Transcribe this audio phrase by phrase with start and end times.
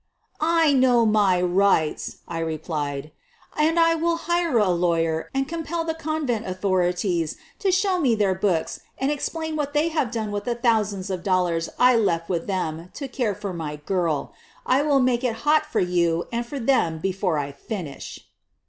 [0.39, 3.11] "I know my rights/' I replied,
[3.55, 8.33] "and I will hire a lawyer and compel the convent authorities to show me their
[8.33, 12.47] books and explain what they have done with the thousands of dollars I left with
[12.47, 14.33] them to care for my girl.
[14.65, 18.21] I will make it hot for you and for them before I finish.'